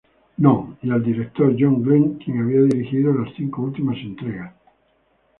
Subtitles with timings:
[0.39, 4.55] No", y al director John Glen, quien había dirigido las cinco últimas entregas.